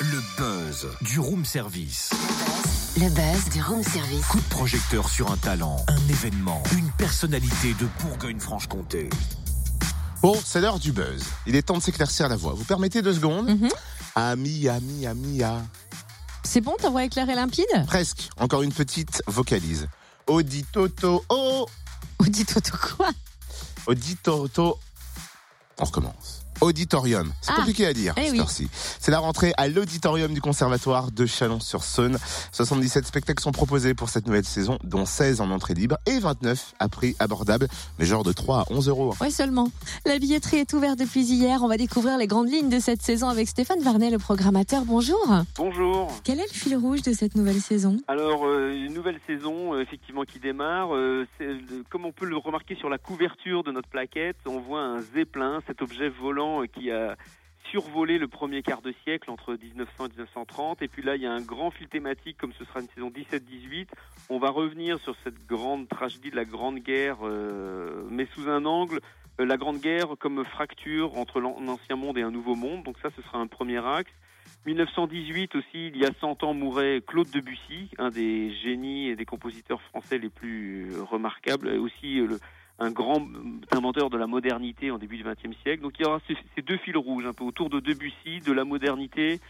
[0.00, 2.08] Le buzz du room service.
[2.96, 4.24] Le buzz du room service.
[4.26, 9.10] Coup de projecteur sur un talent, un événement, une personnalité de Bourgogne-Franche-Comté.
[10.22, 11.24] Bon, c'est l'heure du buzz.
[11.46, 12.54] Il est temps de s'éclaircir la voix.
[12.54, 13.68] Vous permettez deux secondes Mhm.
[14.14, 15.60] Ami, ami, ami, ah.
[16.42, 18.30] C'est bon, ta voix est claire et limpide Presque.
[18.38, 19.88] Encore une petite vocalise.
[20.26, 21.66] Auditoto, oh
[22.18, 23.10] Auditoto quoi
[23.86, 24.78] Auditoto.
[25.78, 26.45] On recommence.
[26.60, 27.32] Auditorium.
[27.40, 27.56] C'est Ah.
[27.56, 28.40] compliqué à dire, Eh cette oui.
[28.40, 28.68] heure-ci.
[28.72, 32.18] C'est la rentrée à l'auditorium du Conservatoire de Chalon-sur-Saône.
[32.52, 36.74] 77 spectacles sont proposés pour cette nouvelle saison, dont 16 en entrée libre et 29
[36.78, 39.14] à prix abordable, mais genre de 3 à 11 euros.
[39.20, 39.68] Oui, seulement.
[40.04, 41.60] La billetterie est ouverte depuis hier.
[41.62, 44.84] On va découvrir les grandes lignes de cette saison avec Stéphane Varnet, le programmateur.
[44.84, 45.18] Bonjour.
[45.56, 46.12] Bonjour.
[46.24, 47.98] Quel est le fil rouge de cette nouvelle saison?
[48.08, 50.94] Alors, euh, une nouvelle saison, euh, effectivement, qui démarre.
[50.94, 51.26] Euh,
[51.90, 55.60] comme on peut le remarquer sur la couverture de notre plaquette, on voit un zeppelin,
[55.66, 57.16] cet objet volant euh, qui a
[57.70, 60.82] survolé le premier quart de siècle entre 1900 et 1930.
[60.82, 63.10] Et puis là, il y a un grand fil thématique, comme ce sera une saison
[63.10, 63.88] 17-18.
[64.30, 68.64] On va revenir sur cette grande tragédie de la Grande Guerre, euh, mais sous un
[68.66, 69.00] angle.
[69.40, 72.84] euh, la Grande Guerre comme fracture entre l'an- l'ancien monde et un nouveau monde.
[72.84, 74.12] Donc ça, ce sera un premier axe.
[74.64, 79.24] 1918 aussi, il y a 100 ans, mourait Claude Debussy, un des génies et des
[79.24, 82.38] compositeurs français les plus remarquables, aussi le-
[82.78, 83.26] un grand
[83.72, 85.82] inventeur de la modernité en début du XXe siècle.
[85.82, 88.52] Donc il y aura ce- ces deux fils rouges, un peu autour de Debussy, de
[88.52, 89.40] la modernité,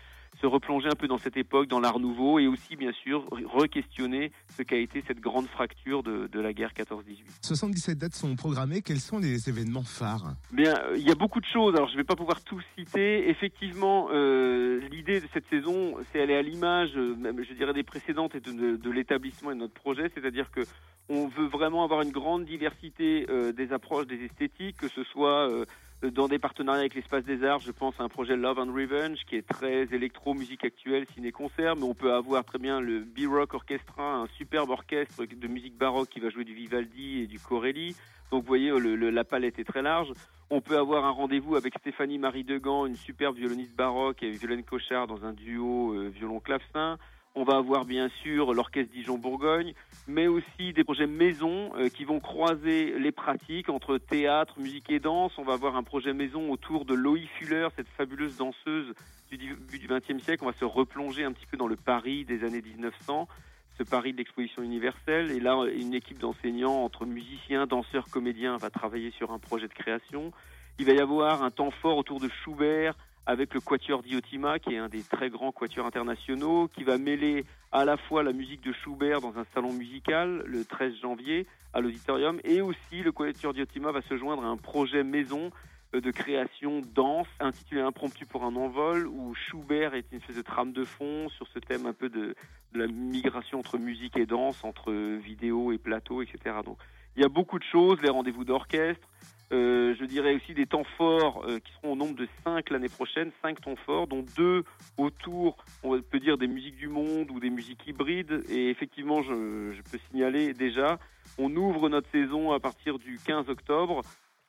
[0.43, 4.33] se replonger un peu dans cette époque, dans l'art nouveau, et aussi bien sûr re-questionner
[4.55, 7.25] ce qu'a été cette grande fracture de, de la guerre 14-18.
[7.43, 8.83] 77 dates sont programmées.
[8.83, 10.35] Quels sont les événements phares?
[10.53, 11.75] Bien, euh, il y a beaucoup de choses.
[11.75, 13.31] Alors, je ne vais pas pouvoir tout citer.
[13.31, 17.83] Effectivement, euh, l'idée de cette saison, c'est est à l'image, euh, même, je dirais, des
[17.83, 20.11] précédentes et de, de- de l'établissement et de notre projet.
[20.15, 20.61] C'est-à-dire que
[21.09, 25.49] on veut vraiment avoir une grande diversité euh, des approches, des esthétiques, que ce soit
[25.49, 25.65] euh,
[26.03, 27.61] dans des partenariats avec l'Espace des Arts.
[27.61, 31.77] Je pense à un projet Love and Revenge qui est très électro, musique actuelle, ciné-concert.
[31.77, 36.09] Mais on peut avoir très bien le B-Rock Orchestra, un superbe orchestre de musique baroque
[36.09, 37.94] qui va jouer du Vivaldi et du Corelli.
[38.31, 40.12] Donc vous voyez, la palette est très large.
[40.50, 44.62] On peut avoir un rendez-vous avec Stéphanie Marie Degan, une superbe violoniste baroque, et Violaine
[44.62, 46.99] Cochard dans un duo euh, violon-clavecin.
[47.39, 49.75] On va avoir bien sûr l'orchestre Dijon-Bourgogne,
[50.09, 55.01] mais aussi des projets maison euh, qui vont croiser les pratiques entre théâtre, musique et
[55.01, 55.33] danse.
[55.37, 58.95] On va avoir un projet maison autour de Loïc Fuller, cette fabuleuse danseuse
[59.31, 60.45] du début du XXe siècle.
[60.45, 63.29] On va se replonger un petit peu dans le Paris des années 1900
[63.77, 65.31] ce Paris de l'exposition universelle.
[65.31, 69.75] Et là, une équipe d'enseignants entre musiciens, danseurs, comédiens va travailler sur un projet de
[69.75, 70.33] création.
[70.79, 72.95] Il va y avoir un temps fort autour de Schubert
[73.26, 77.44] avec le Quatuor Diotima, qui est un des très grands quatuors internationaux, qui va mêler
[77.72, 81.81] à la fois la musique de Schubert dans un salon musical le 13 janvier à
[81.81, 85.50] l'auditorium, et aussi le Quatuor Diotima va se joindre à un projet maison
[85.94, 90.43] euh, de création danse intitulé Impromptu pour un envol, où Schubert est une espèce de
[90.43, 92.37] trame de fond sur ce thème un peu de,
[92.72, 96.56] de la migration entre musique et danse, entre vidéo et plateau, etc.
[96.64, 96.78] Donc
[97.16, 99.09] il y a beaucoup de choses, les rendez-vous d'orchestre,
[99.53, 102.88] euh, je dirais aussi des temps forts euh, qui seront au nombre de cinq l'année
[102.88, 104.65] prochaine, cinq temps forts, dont deux
[104.99, 108.43] autour, on peut dire, des musiques du monde ou des musiques hybrides.
[108.49, 110.99] Et effectivement, je peux signaler déjà,
[111.38, 114.03] on ouvre notre saison à partir du 15 octobre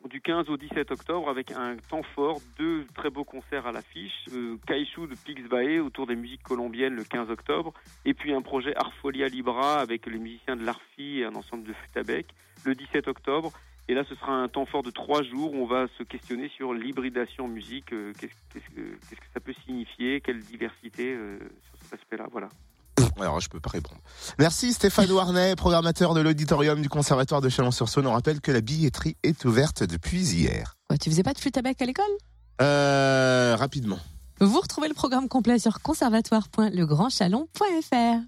[0.07, 4.25] du 15 au 17 octobre avec un temps fort, deux très beaux concerts à l'affiche,
[4.33, 7.73] euh, Kaishu de Pixbae autour des musiques colombiennes le 15 octobre,
[8.05, 11.73] et puis un projet Arfolia Libra avec les musiciens de l'Arfi et un ensemble de
[11.73, 12.27] Futabec
[12.65, 13.51] le 17 octobre.
[13.89, 16.49] Et là, ce sera un temps fort de trois jours où on va se questionner
[16.49, 21.39] sur l'hybridation musique, euh, qu'est-ce qu'est-ce que, qu'est-ce que ça peut signifier, quelle diversité euh,
[21.39, 22.27] sur cet aspect-là.
[22.31, 22.49] Voilà.
[23.19, 23.99] Alors, je peux pas répondre.
[24.39, 28.07] Merci Stéphane Warnet, programmateur de l'auditorium du Conservatoire de Chalon-sur-Saône.
[28.07, 30.75] On rappelle que la billetterie est ouverte depuis hier.
[31.01, 32.05] Tu faisais pas de flûte à bec à l'école?
[32.61, 33.99] Euh, rapidement.
[34.39, 38.19] Vous retrouvez le programme complet sur conservatoire.legrandchalon.fr.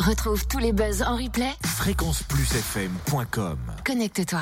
[0.00, 1.52] Retrouve tous les buzz en replay.
[1.64, 4.40] Fréquenceplusfm.com Connecte-toi.